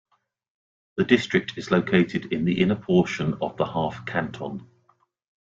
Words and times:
The 0.97 1.03
district 1.03 1.59
is 1.59 1.69
located 1.69 2.33
in 2.33 2.43
the 2.43 2.59
inner 2.59 2.75
portion 2.75 3.35
of 3.35 3.55
the 3.57 3.65
half 3.67 4.03
canton. 4.07 4.67